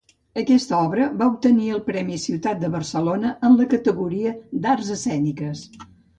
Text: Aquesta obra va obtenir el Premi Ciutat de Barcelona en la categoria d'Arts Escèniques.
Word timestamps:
Aquesta 0.43 0.77
obra 0.85 1.09
va 1.19 1.27
obtenir 1.31 1.67
el 1.73 1.83
Premi 1.89 2.17
Ciutat 2.23 2.65
de 2.65 2.71
Barcelona 2.77 3.35
en 3.51 3.59
la 3.61 3.69
categoria 3.75 4.35
d'Arts 4.67 4.91
Escèniques. 4.99 5.65